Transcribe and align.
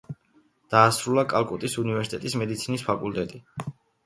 დაასრულა 0.73 1.23
კალკუტის 1.33 1.75
უნივერსიტეტის 1.83 2.37
მედიცინის 2.43 2.87
ფაკულტეტი. 2.89 3.45